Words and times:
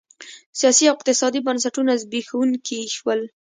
سیاسي 0.59 0.83
او 0.87 0.95
اقتصادي 0.97 1.39
بنسټونه 1.47 1.91
زبېښونکي 2.01 2.79
شول 2.95 3.21